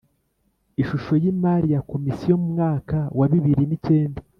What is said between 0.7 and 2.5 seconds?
Ishusho y imari ya Komisiyo mu